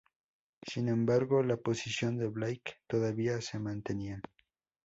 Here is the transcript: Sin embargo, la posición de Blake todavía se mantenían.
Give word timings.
Sin 0.65 0.89
embargo, 0.89 1.43
la 1.43 1.57
posición 1.57 2.17
de 2.17 2.25
Blake 2.27 2.79
todavía 2.87 3.39
se 3.39 3.59
mantenían. 3.59 4.23